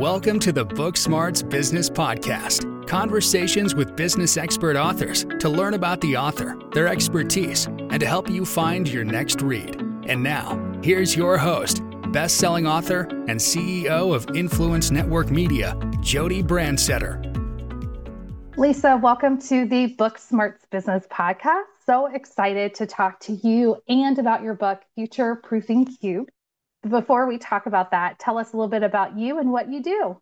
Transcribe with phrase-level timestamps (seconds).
[0.00, 2.88] Welcome to the Book Smarts Business Podcast.
[2.88, 8.30] Conversations with business expert authors to learn about the author, their expertise, and to help
[8.30, 9.78] you find your next read.
[10.06, 11.82] And now, here's your host,
[12.12, 17.20] best-selling author and CEO of Influence Network Media, Jodi Brandstetter.
[18.56, 21.64] Lisa, welcome to the Book Smarts Business Podcast.
[21.84, 26.30] So excited to talk to you and about your book, Future Proofing Cube.
[26.88, 29.82] Before we talk about that, tell us a little bit about you and what you
[29.82, 30.20] do.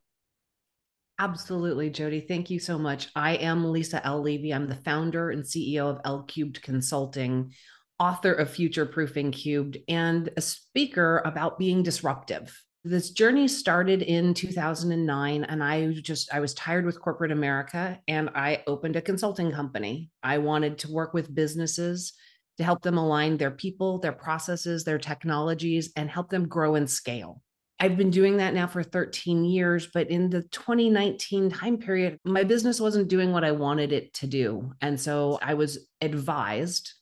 [1.21, 2.21] Absolutely, Jodi.
[2.21, 3.09] Thank you so much.
[3.15, 4.23] I am Lisa L.
[4.23, 4.53] Levy.
[4.53, 7.53] I'm the founder and CEO of L Cubed Consulting,
[7.99, 12.57] author of Future Proofing Cubed, and a speaker about being disruptive.
[12.85, 18.31] This journey started in 2009 and I just I was tired with corporate America and
[18.35, 20.11] I opened a consulting company.
[20.23, 22.15] I wanted to work with businesses
[22.59, 26.91] to help them align their people, their processes, their technologies, and help them grow and
[26.91, 27.41] scale.
[27.81, 32.43] I've been doing that now for 13 years, but in the 2019 time period, my
[32.43, 34.73] business wasn't doing what I wanted it to do.
[34.81, 36.93] And so I was advised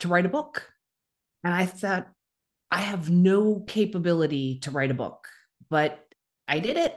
[0.00, 0.68] to write a book.
[1.44, 2.08] And I thought,
[2.72, 5.28] I have no capability to write a book,
[5.70, 6.04] but
[6.48, 6.96] I did it.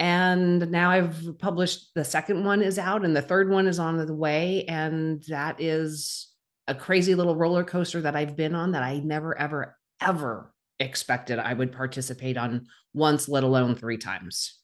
[0.00, 4.04] And now I've published the second one is out and the third one is on
[4.04, 4.64] the way.
[4.64, 6.33] And that is
[6.66, 11.38] a crazy little roller coaster that I've been on that I never, ever, ever expected
[11.38, 14.58] I would participate on once, let alone three times.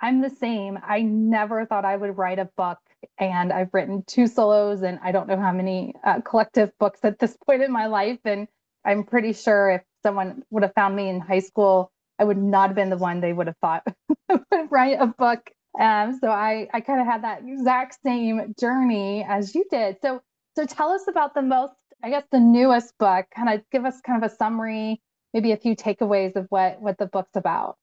[0.00, 0.78] I'm the same.
[0.86, 2.78] I never thought I would write a book,
[3.18, 7.18] and I've written two solos, and I don't know how many uh, collective books at
[7.18, 8.18] this point in my life.
[8.24, 8.48] And
[8.84, 12.68] I'm pretty sure if someone would have found me in high school, I would not
[12.68, 13.86] have been the one they would have thought
[14.28, 15.50] would write a book.
[15.78, 19.96] Um, so I, I kind of had that exact same journey as you did.
[20.02, 20.20] So
[20.56, 23.26] so tell us about the most, I guess, the newest book.
[23.34, 25.02] Kind of give us kind of a summary,
[25.32, 27.76] maybe a few takeaways of what what the book's about.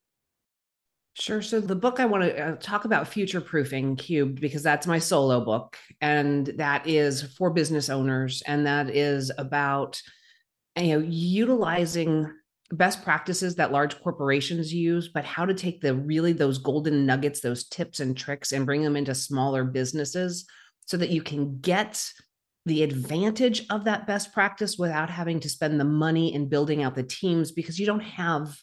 [1.14, 1.42] Sure.
[1.42, 4.98] So the book I want to uh, talk about future proofing cubed because that's my
[4.98, 10.02] solo book and that is for business owners and that is about
[10.78, 12.31] you know utilizing
[12.72, 17.42] best practices that large corporations use but how to take the really those golden nuggets
[17.42, 20.46] those tips and tricks and bring them into smaller businesses
[20.86, 22.02] so that you can get
[22.66, 26.96] the advantage of that best practice without having to spend the money in building out
[26.96, 28.56] the teams because you don't have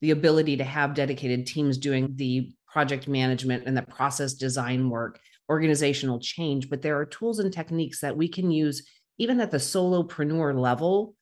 [0.00, 5.20] the ability to have dedicated teams doing the project management and the process design work,
[5.50, 6.70] organizational change.
[6.70, 11.14] But there are tools and techniques that we can use even at the solopreneur level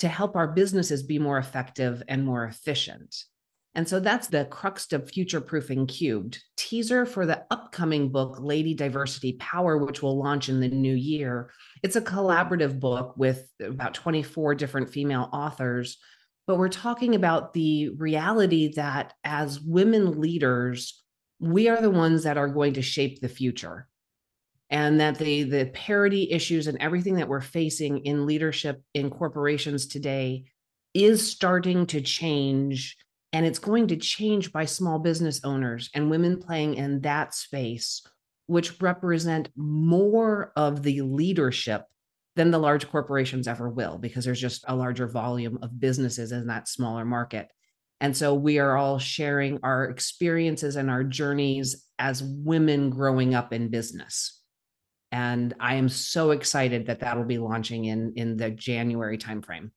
[0.00, 3.14] to help our businesses be more effective and more efficient.
[3.76, 8.72] And so that's the crux of future proofing cubed teaser for the upcoming book, Lady
[8.72, 11.50] Diversity Power, which will launch in the new year.
[11.82, 15.98] It's a collaborative book with about 24 different female authors.
[16.46, 21.04] But we're talking about the reality that as women leaders,
[21.38, 23.88] we are the ones that are going to shape the future.
[24.70, 29.86] And that the, the parity issues and everything that we're facing in leadership in corporations
[29.86, 30.46] today
[30.94, 32.96] is starting to change
[33.36, 38.02] and it's going to change by small business owners and women playing in that space,
[38.46, 41.84] which represent more of the leadership
[42.34, 46.46] than the large corporations ever will, because there's just a larger volume of businesses in
[46.46, 47.48] that smaller market.
[48.00, 53.52] And so we are all sharing our experiences and our journeys as women growing up
[53.52, 54.40] in business.
[55.12, 59.72] And I am so excited that that'll be launching in in the January timeframe.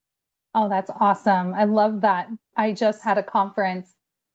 [0.56, 1.54] Oh, that's awesome.
[1.54, 2.28] I love that.
[2.58, 3.94] I just had a conference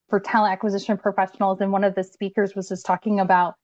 [0.08, 3.54] for talent acquisition professionals, and one of the speakers was just talking about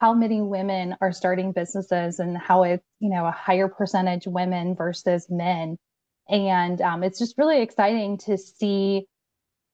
[0.00, 4.74] how many women are starting businesses and how it's, you know, a higher percentage women
[4.74, 5.78] versus men.
[6.28, 9.06] And um, it's just really exciting to see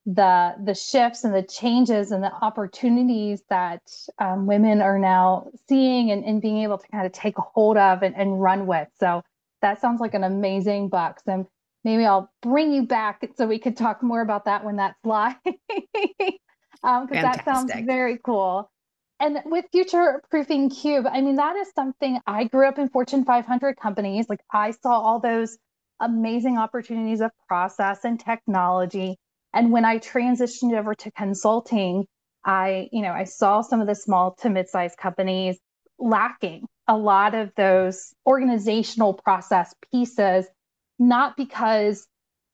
[0.05, 3.81] the the shifts and the changes and the opportunities that
[4.19, 7.77] um, women are now seeing and, and being able to kind of take a hold
[7.77, 8.87] of and, and run with.
[8.99, 9.23] So
[9.61, 11.19] that sounds like an amazing book.
[11.25, 11.47] So
[11.83, 15.35] maybe I'll bring you back so we could talk more about that when that's live.
[16.83, 18.69] um, because that sounds very cool.
[19.19, 23.25] And with future proofing cube, I mean, that is something I grew up in Fortune
[23.25, 24.27] 500 companies.
[24.29, 25.57] Like I saw all those
[25.99, 29.17] amazing opportunities of process and technology.
[29.53, 32.05] And when I transitioned over to consulting,
[32.45, 35.59] I, you know, I saw some of the small to mid-sized companies
[35.97, 40.47] lacking a lot of those organizational process pieces
[40.99, 42.07] not because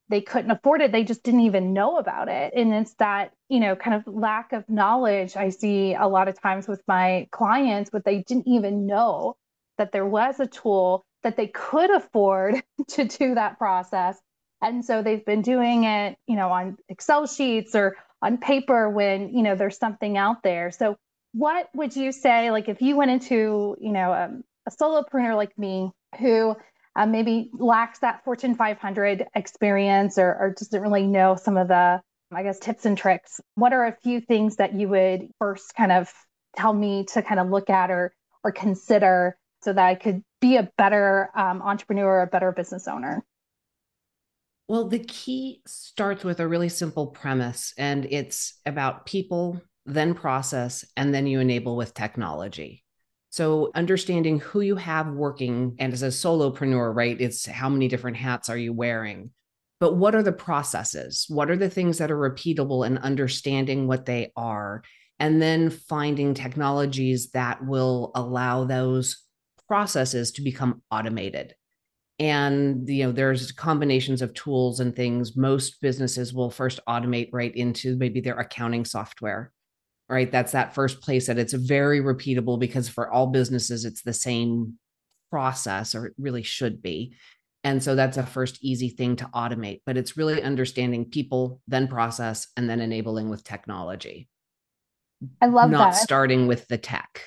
[0.09, 2.53] they couldn't afford it they just didn't even know about it.
[2.56, 6.39] And it's that you know kind of lack of knowledge i see a lot of
[6.39, 9.36] times with my clients but they didn't even know
[9.77, 14.19] that there was a tool that they could afford to do that process.
[14.62, 19.33] And so they've been doing it you know on excel sheets or on paper when
[19.33, 20.71] you know there's something out there.
[20.71, 20.97] So
[21.33, 25.57] what would you say like if you went into you know um, a solopreneur like
[25.57, 26.56] me who
[26.95, 32.01] uh, maybe lacks that fortune 500 experience or, or doesn't really know some of the
[32.33, 35.92] i guess tips and tricks what are a few things that you would first kind
[35.92, 36.12] of
[36.56, 38.13] tell me to kind of look at or
[38.44, 43.24] or consider so that i could be a better um, entrepreneur a better business owner
[44.68, 50.83] well, the key starts with a really simple premise, and it's about people, then process,
[50.97, 52.85] and then you enable with technology.
[53.36, 58.16] So, understanding who you have working, and as a solopreneur, right, it's how many different
[58.16, 59.32] hats are you wearing?
[59.82, 61.26] But what are the processes?
[61.28, 64.84] What are the things that are repeatable and understanding what they are?
[65.20, 69.22] And then finding technologies that will allow those
[69.68, 71.56] processes to become automated
[72.18, 77.54] and you know there's combinations of tools and things most businesses will first automate right
[77.58, 79.52] into maybe their accounting software
[80.10, 80.31] right?
[80.31, 84.78] That's that first place that it's very repeatable because for all businesses it's the same
[85.31, 87.16] process or it really should be.
[87.63, 91.88] And so that's a first easy thing to automate but it's really understanding people then
[91.88, 94.28] process and then enabling with technology.
[95.42, 96.02] I love not that.
[96.02, 97.22] starting with the tech.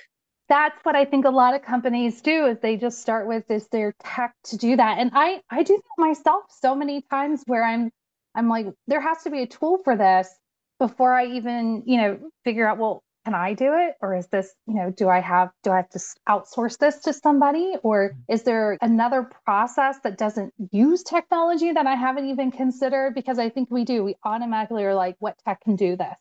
[0.49, 3.69] That's what I think a lot of companies do is they just start with is
[3.69, 4.99] their tech to do that.
[4.99, 7.91] And I I do that myself so many times where I'm
[8.35, 10.35] I'm like there has to be a tool for this
[10.79, 13.95] before I even, you know, figure out well can I do it?
[14.01, 17.13] Or is this, you know, do I have do I have to outsource this to
[17.13, 17.75] somebody?
[17.83, 18.33] Or mm-hmm.
[18.33, 23.15] is there another process that doesn't use technology that I haven't even considered?
[23.15, 24.03] Because I think we do.
[24.03, 26.17] We automatically are like what tech can do this?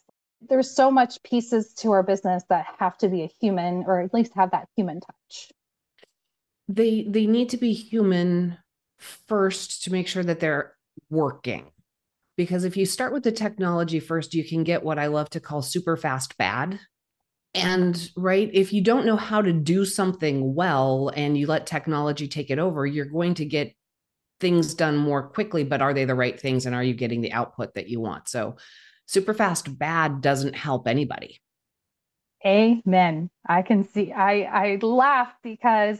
[0.49, 4.13] There's so much pieces to our business that have to be a human or at
[4.13, 5.51] least have that human touch.
[6.67, 8.57] They they need to be human
[8.97, 10.73] first to make sure that they're
[11.09, 11.71] working
[12.37, 15.39] because if you start with the technology first you can get what i love to
[15.39, 16.79] call super fast bad
[17.53, 22.27] and right if you don't know how to do something well and you let technology
[22.27, 23.73] take it over you're going to get
[24.39, 27.33] things done more quickly but are they the right things and are you getting the
[27.33, 28.55] output that you want so
[29.07, 31.41] super fast bad doesn't help anybody.
[32.45, 33.29] Amen.
[33.47, 35.97] I can see I I laugh because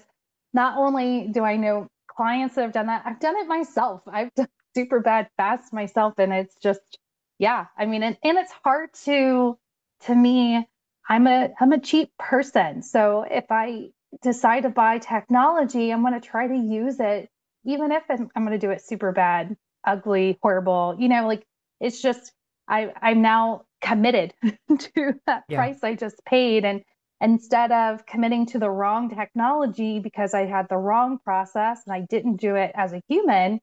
[0.54, 4.02] not only do I know clients that have done that, I've done it myself.
[4.08, 7.00] I've done super bad fast myself and it's just
[7.40, 9.58] yeah, I mean and, and it's hard to
[10.06, 10.68] to me
[11.10, 12.84] I'm a I'm a cheap person.
[12.84, 13.90] So if I
[14.22, 17.30] decide to buy technology, I'm going to try to use it
[17.66, 20.96] even if I'm, I'm going to do it super bad, ugly, horrible.
[21.00, 21.46] You know, like
[21.80, 22.32] it's just
[22.68, 25.58] I, I'm now committed to that yeah.
[25.58, 26.66] price I just paid.
[26.66, 26.84] And
[27.20, 32.06] instead of committing to the wrong technology because I had the wrong process and I
[32.10, 33.60] didn't do it as a human,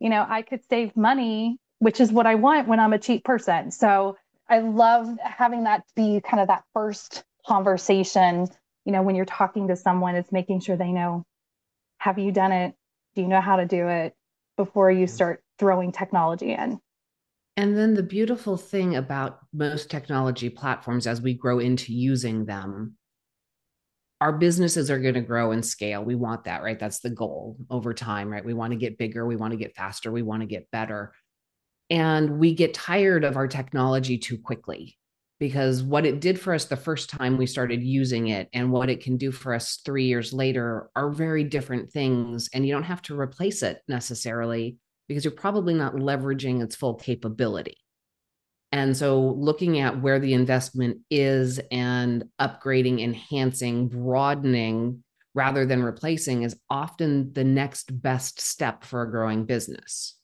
[0.00, 3.24] you know, I could save money, which is what I want when I'm a cheap
[3.24, 3.70] person.
[3.70, 4.16] So
[4.48, 8.48] I love having that be kind of that first conversation,
[8.84, 11.24] you know, when you're talking to someone, it's making sure they know,
[11.98, 12.74] have you done it?
[13.14, 14.14] Do you know how to do it
[14.56, 16.80] before you start throwing technology in?
[17.56, 22.96] And then the beautiful thing about most technology platforms as we grow into using them,
[24.20, 26.02] our businesses are going to grow and scale.
[26.02, 26.78] We want that, right?
[26.78, 28.44] That's the goal over time, right?
[28.44, 31.12] We want to get bigger, we want to get faster, we want to get better.
[31.90, 34.96] And we get tired of our technology too quickly
[35.38, 38.88] because what it did for us the first time we started using it and what
[38.88, 42.48] it can do for us three years later are very different things.
[42.52, 46.94] And you don't have to replace it necessarily because you're probably not leveraging its full
[46.94, 47.76] capability.
[48.76, 55.02] And so, looking at where the investment is and upgrading, enhancing, broadening
[55.34, 60.18] rather than replacing is often the next best step for a growing business.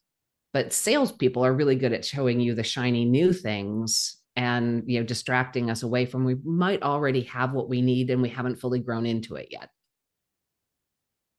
[0.53, 5.05] But salespeople are really good at showing you the shiny new things and you know
[5.05, 8.79] distracting us away from we might already have what we need and we haven't fully
[8.79, 9.69] grown into it yet.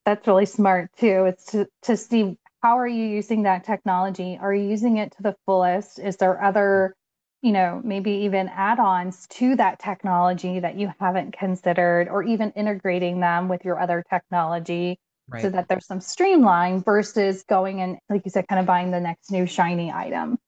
[0.04, 1.26] That's really smart too.
[1.26, 4.37] It's to, to see how are you using that technology?
[4.40, 5.99] Are you using it to the fullest?
[5.99, 6.97] Is there other,
[7.45, 12.51] you know, maybe even add ons to that technology that you haven't considered, or even
[12.53, 14.99] integrating them with your other technology
[15.29, 15.43] right.
[15.43, 18.99] so that there's some streamline versus going and, like you said, kind of buying the
[18.99, 20.39] next new shiny item?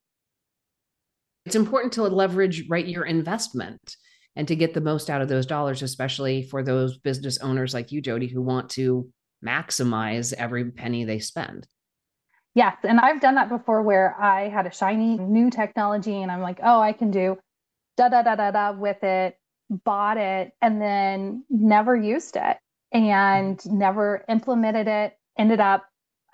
[1.45, 3.95] It's important to leverage right your investment
[4.35, 7.91] and to get the most out of those dollars, especially for those business owners like
[7.91, 9.07] you, Jodi, who want to
[9.45, 11.67] maximize every penny they spend.
[12.57, 12.75] Yes.
[12.81, 16.59] And I've done that before where I had a shiny new technology and I'm like,
[16.63, 17.37] oh, I can do
[17.97, 19.37] da da da da da with it,
[19.69, 22.57] bought it, and then never used it
[22.91, 25.15] and never implemented it.
[25.37, 25.85] Ended up,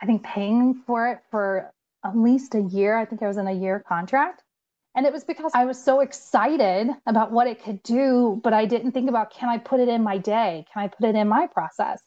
[0.01, 1.73] I think, paying for it for
[2.05, 2.97] at least a year.
[2.97, 4.43] I think I was in a year contract.
[4.95, 8.65] And it was because I was so excited about what it could do, but I
[8.65, 10.63] didn't think about can I put it in my day?
[10.73, 12.01] Can I put it in my process?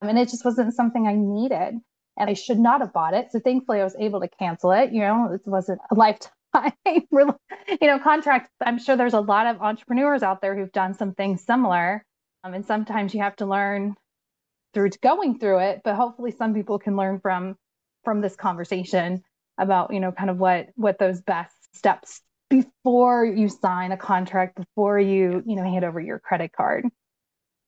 [0.00, 1.82] And it just wasn't something I needed.
[2.18, 3.28] And I should not have bought it.
[3.30, 4.92] So thankfully I was able to cancel it.
[4.92, 6.32] You know, it wasn't a lifetime
[7.12, 7.36] you
[7.82, 12.04] know contract i'm sure there's a lot of entrepreneurs out there who've done something similar
[12.44, 13.94] um, and sometimes you have to learn
[14.72, 17.56] through going through it but hopefully some people can learn from
[18.04, 19.22] from this conversation
[19.58, 24.56] about you know kind of what what those best steps before you sign a contract
[24.56, 26.86] before you you know hand over your credit card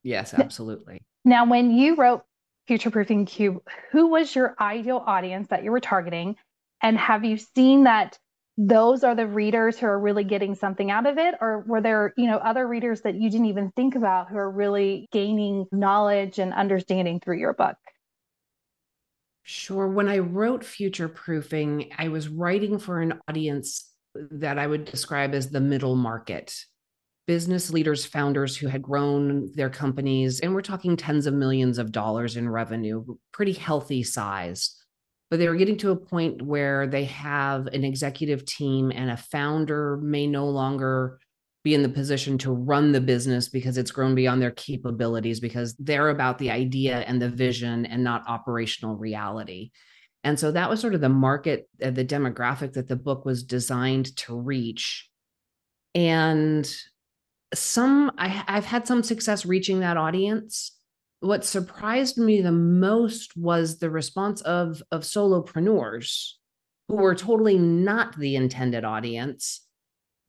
[0.03, 2.23] yes absolutely now when you wrote
[2.71, 3.61] future proofing cube
[3.91, 6.37] who was your ideal audience that you were targeting?
[6.81, 8.17] And have you seen that
[8.57, 11.35] those are the readers who are really getting something out of it?
[11.41, 14.49] Or were there you know other readers that you didn't even think about who are
[14.49, 17.75] really gaining knowledge and understanding through your book?
[19.43, 19.89] Sure.
[19.89, 25.35] When i wrote future proofing i was writing for an audience that i would describe
[25.35, 26.55] as the middle market
[27.31, 31.93] business leaders founders who had grown their companies and we're talking tens of millions of
[31.93, 34.77] dollars in revenue pretty healthy size
[35.31, 39.17] but they were getting to a point where they have an executive team and a
[39.17, 41.21] founder may no longer
[41.63, 45.77] be in the position to run the business because it's grown beyond their capabilities because
[45.77, 49.71] they're about the idea and the vision and not operational reality.
[50.25, 53.45] And so that was sort of the market, uh, the demographic that the book was
[53.45, 55.09] designed to reach.
[55.95, 56.69] And
[57.55, 60.73] some, I, I've had some success reaching that audience.
[61.21, 66.33] What surprised me the most was the response of of solopreneurs
[66.89, 69.67] who were totally not the intended audience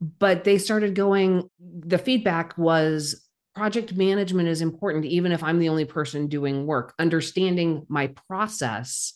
[0.01, 5.69] but they started going the feedback was project management is important even if i'm the
[5.69, 6.93] only person doing work.
[6.99, 9.13] Understanding my process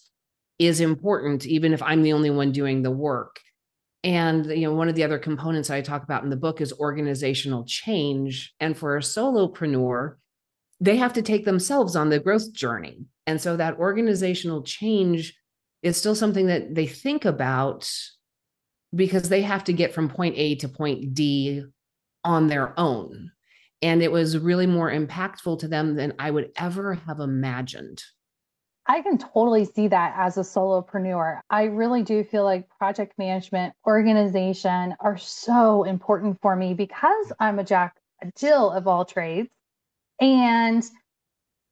[0.59, 3.39] is important even if i'm the only one doing the work
[4.05, 6.71] and you know one of the other components i talk about in the book is
[6.73, 10.15] organizational change and for a solopreneur
[10.79, 13.05] they have to take themselves on the growth journey.
[13.27, 15.35] And so that organizational change
[15.81, 17.89] is still something that they think about
[18.93, 21.63] because they have to get from point A to point D
[22.23, 23.31] on their own.
[23.81, 28.03] And it was really more impactful to them than I would ever have imagined.
[28.87, 31.39] I can totally see that as a solopreneur.
[31.49, 37.57] I really do feel like project management, organization are so important for me because I'm
[37.57, 39.49] a jack, a Jill of all trades.
[40.21, 40.83] And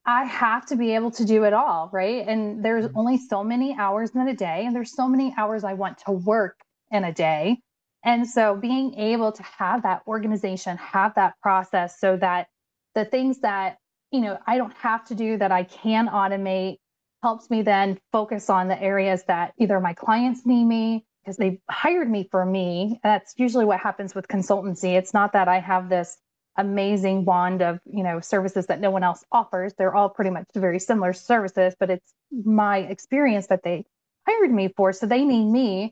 [0.06, 2.28] I have to be able to do it all, right?
[2.28, 2.98] And there's mm-hmm.
[2.98, 6.12] only so many hours in a day, and there's so many hours I want to
[6.12, 6.60] work
[6.92, 7.60] in a day.
[8.04, 12.48] And so being able to have that organization, have that process so that
[12.96, 13.78] the things that,
[14.12, 16.78] you know, I don't have to do that I can automate
[17.24, 21.58] helps me then focus on the areas that either my clients need me because they've
[21.70, 23.00] hired me for me.
[23.02, 24.98] That's usually what happens with consultancy.
[24.98, 26.18] It's not that I have this
[26.58, 30.46] amazing wand of you know services that no one else offers they're all pretty much
[30.54, 32.14] very similar services but it's
[32.46, 33.84] my experience that they
[34.28, 35.92] hired me for so they need me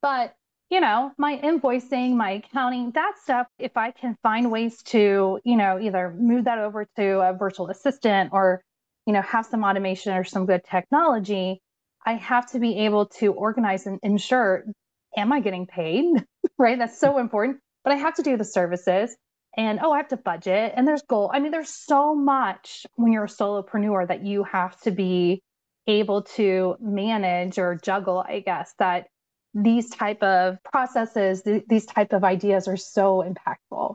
[0.00, 0.34] but
[0.70, 5.58] you know my invoicing my accounting that stuff if i can find ways to you
[5.58, 8.62] know either move that over to a virtual assistant or
[9.08, 11.60] you know have some automation or some good technology
[12.06, 14.64] i have to be able to organize and ensure
[15.16, 16.04] am i getting paid
[16.58, 19.16] right that's so important but i have to do the services
[19.56, 21.32] and oh, I have to budget and there's goal.
[21.34, 25.42] I mean, there's so much when you're a solopreneur that you have to be
[25.88, 29.06] able to manage or juggle, I guess, that
[29.54, 33.94] these type of processes, th- these type of ideas are so impactful.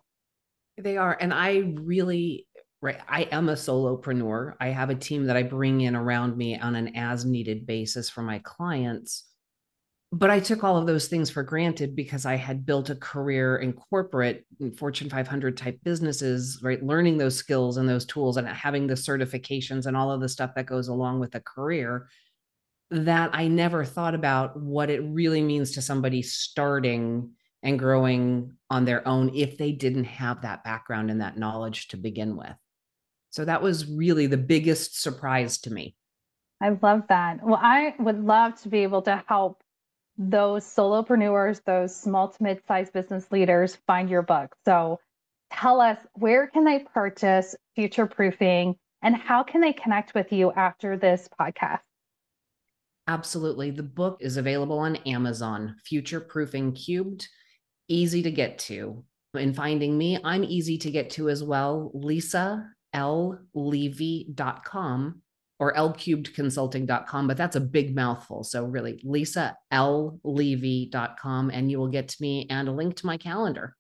[0.77, 1.15] They are.
[1.17, 2.45] And I really
[2.83, 6.59] right i am a solopreneur i have a team that i bring in around me
[6.59, 9.25] on an as needed basis for my clients
[10.15, 13.57] but I took all of those things for granted because I had built a career
[13.57, 14.45] in corporate
[14.77, 16.83] Fortune 500 type businesses, right?
[16.83, 20.51] Learning those skills and those tools and having the certifications and all of the stuff
[20.53, 22.09] that goes along with a career
[22.91, 27.31] that I never thought about what it really means to somebody starting
[27.63, 31.97] and growing on their own if they didn't have that background and that knowledge to
[31.97, 32.53] begin with.
[33.33, 35.95] So that was really the biggest surprise to me.
[36.61, 37.43] I love that.
[37.43, 39.63] Well, I would love to be able to help
[40.19, 44.55] those solopreneurs, those small to mid-sized business leaders find your book.
[44.65, 44.99] So
[45.51, 50.51] tell us where can they purchase future proofing and how can they connect with you
[50.51, 51.79] after this podcast?
[53.07, 53.71] Absolutely.
[53.71, 57.27] The book is available on Amazon, Future Proofing Cubed,
[57.87, 59.03] easy to get to.
[59.33, 63.39] In finding me, I'm easy to get to as well, Lisa L.
[63.53, 65.21] Levy.com
[65.59, 68.43] or lcubedconsulting.com, but that's a big mouthful.
[68.43, 73.75] So really, lisalevy.com, and you will get to me and a link to my calendar.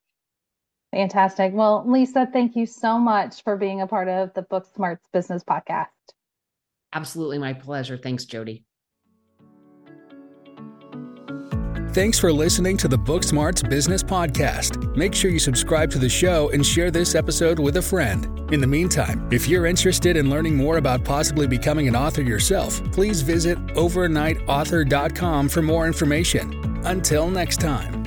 [0.93, 1.51] Fantastic.
[1.53, 5.43] Well, Lisa, thank you so much for being a part of the Book Smarts Business
[5.43, 5.87] Podcast.
[6.93, 7.97] Absolutely my pleasure.
[7.97, 8.63] Thanks, Jodi.
[11.93, 14.95] Thanks for listening to the Book Smarts Business Podcast.
[14.95, 18.51] Make sure you subscribe to the show and share this episode with a friend.
[18.51, 22.83] In the meantime, if you're interested in learning more about possibly becoming an author yourself,
[22.91, 26.81] please visit overnightauthor.com for more information.
[26.83, 28.02] Until next time.